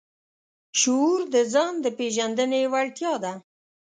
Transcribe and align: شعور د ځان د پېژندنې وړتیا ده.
شعور 0.79 1.19
د 1.33 1.35
ځان 1.53 1.73
د 1.83 1.85
پېژندنې 1.97 2.61
وړتیا 2.73 3.13
ده. 3.23 3.33